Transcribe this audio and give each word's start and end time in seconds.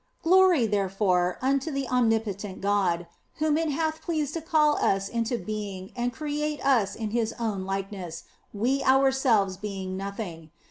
Glory, 0.23 0.65
therefore, 0.65 1.37
unto 1.43 1.69
the 1.69 1.87
omnipotent 1.87 2.59
God, 2.59 3.05
whom 3.35 3.55
it 3.55 3.69
hath 3.69 4.01
pleased 4.01 4.33
to 4.33 4.41
call 4.41 4.77
us 4.77 5.07
into 5.07 5.37
being 5.37 5.91
and 5.95 6.11
create 6.11 6.59
us 6.65 6.95
in 6.95 7.11
His 7.11 7.33
own 7.37 7.65
likeness, 7.65 8.23
we 8.51 8.83
ourselves 8.83 9.57
being 9.57 9.95
nothing. 9.95 10.49